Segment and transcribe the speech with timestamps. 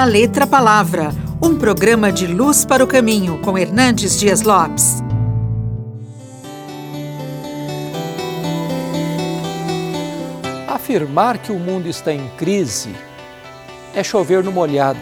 [0.00, 1.10] da Letra Palavra,
[1.42, 5.02] um programa de luz para o caminho com Hernandes Dias Lopes.
[10.66, 12.94] Afirmar que o mundo está em crise
[13.94, 14.98] é chover no molhado.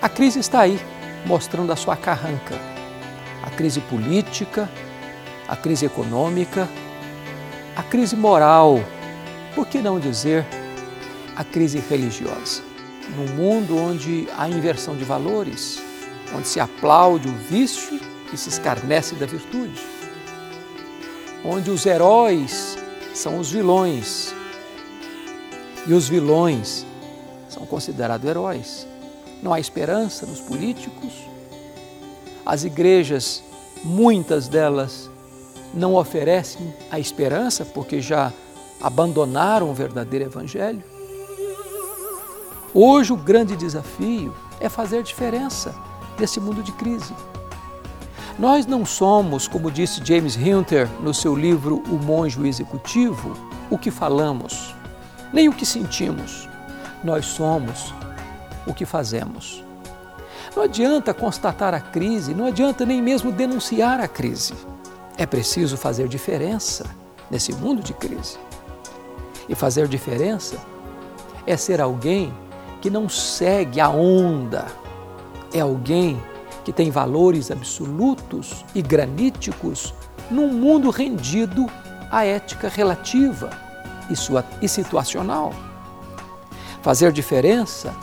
[0.00, 0.80] A crise está aí,
[1.26, 2.58] mostrando a sua carranca.
[3.42, 4.70] A crise política,
[5.46, 6.66] a crise econômica,
[7.76, 8.82] a crise moral,
[9.54, 10.46] por que não dizer
[11.36, 12.67] a crise religiosa?
[13.16, 15.80] Num mundo onde há inversão de valores,
[16.34, 18.00] onde se aplaude o vício
[18.32, 19.80] e se escarnece da virtude,
[21.44, 22.76] onde os heróis
[23.14, 24.34] são os vilões
[25.86, 26.84] e os vilões
[27.48, 28.86] são considerados heróis.
[29.42, 31.12] Não há esperança nos políticos.
[32.44, 33.42] As igrejas,
[33.82, 35.10] muitas delas,
[35.72, 38.32] não oferecem a esperança porque já
[38.80, 40.82] abandonaram o verdadeiro Evangelho.
[42.74, 45.74] Hoje o grande desafio é fazer diferença
[46.18, 47.14] nesse mundo de crise.
[48.38, 53.32] Nós não somos, como disse James Hunter no seu livro O Monge Executivo,
[53.70, 54.74] o que falamos,
[55.32, 56.46] nem o que sentimos.
[57.02, 57.94] Nós somos
[58.66, 59.64] o que fazemos.
[60.54, 64.52] Não adianta constatar a crise, não adianta nem mesmo denunciar a crise.
[65.16, 66.84] É preciso fazer diferença
[67.30, 68.38] nesse mundo de crise.
[69.48, 70.58] E fazer diferença
[71.46, 72.32] é ser alguém
[72.80, 74.66] que não segue a onda,
[75.52, 76.20] é alguém
[76.64, 79.94] que tem valores absolutos e graníticos
[80.30, 81.66] num mundo rendido
[82.10, 83.50] à ética relativa
[84.10, 85.52] e, sua, e situacional.
[86.82, 87.94] Fazer diferença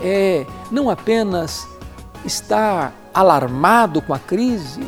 [0.00, 1.68] é não apenas
[2.24, 4.86] estar alarmado com a crise,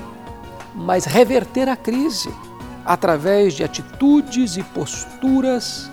[0.75, 2.33] mas reverter a crise
[2.85, 5.91] através de atitudes e posturas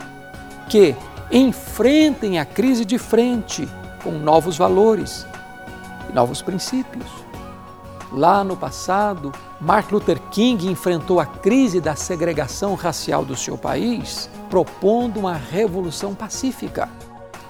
[0.69, 0.95] que
[1.31, 3.67] enfrentem a crise de frente
[4.03, 5.25] com novos valores
[6.09, 7.05] e novos princípios.
[8.11, 14.29] Lá no passado, Martin Luther King enfrentou a crise da segregação racial do seu país,
[14.49, 16.87] propondo uma revolução pacífica.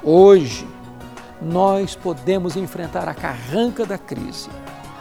[0.03, 0.67] Hoje,
[1.39, 4.49] nós podemos enfrentar a carranca da crise,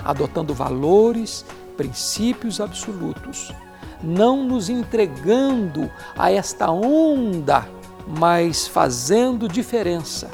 [0.05, 1.47] adotando valores,
[1.77, 3.55] princípios absolutos
[4.03, 7.67] não nos entregando a esta onda,
[8.07, 10.31] mas fazendo diferença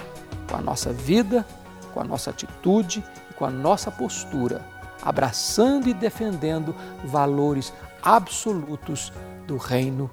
[0.49, 1.47] com a nossa vida,
[1.95, 4.65] com a nossa atitude e com a nossa postura,
[5.03, 6.75] abraçando e defendendo
[7.05, 7.73] valores
[8.03, 9.13] absolutos
[9.47, 10.11] do reino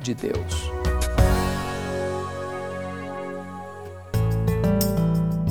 [0.00, 0.70] de Deus.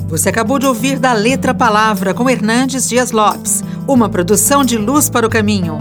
[0.07, 5.09] Você acabou de ouvir da Letra Palavra com Hernandes Dias Lopes, uma produção de Luz
[5.09, 5.77] para o Caminho.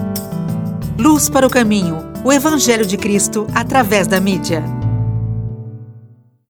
[0.98, 4.75] Luz para o caminho, o Evangelho de Cristo através da mídia.